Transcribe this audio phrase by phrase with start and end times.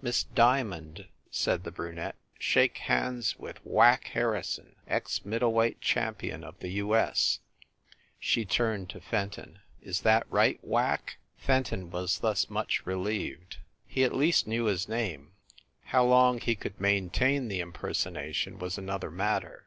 [0.00, 6.58] "Miss Diamond," said the brunette, "shake hands with Whack Harrison, ex middle weight champion of
[6.60, 6.96] the U.
[6.96, 7.40] S."
[8.18, 9.58] She turned to Fenton.
[9.82, 13.58] "Is that right, Whack?" Fenton was thus much relieved.
[13.86, 15.32] He at least knew his name.
[15.84, 19.66] How long he could maintain the impersonation was another matter.